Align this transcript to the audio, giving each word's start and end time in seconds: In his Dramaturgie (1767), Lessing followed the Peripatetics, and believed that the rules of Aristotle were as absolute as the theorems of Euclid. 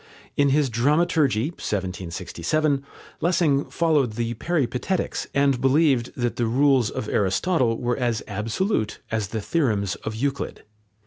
In 0.35 0.49
his 0.49 0.67
Dramaturgie 0.71 1.51
(1767), 1.51 2.83
Lessing 3.19 3.65
followed 3.65 4.13
the 4.13 4.33
Peripatetics, 4.33 5.27
and 5.35 5.61
believed 5.61 6.11
that 6.17 6.37
the 6.37 6.47
rules 6.47 6.89
of 6.89 7.07
Aristotle 7.07 7.77
were 7.77 7.97
as 7.97 8.23
absolute 8.27 8.97
as 9.11 9.27
the 9.27 9.41
theorems 9.41 9.93
of 9.97 10.15
Euclid. 10.15 10.63